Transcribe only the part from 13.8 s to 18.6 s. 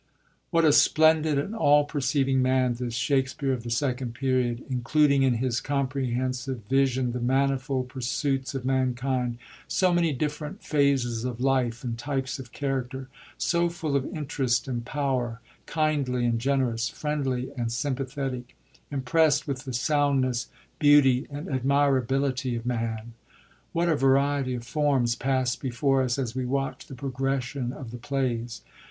of interest and power; kindly and generous, friendly and sympathetic;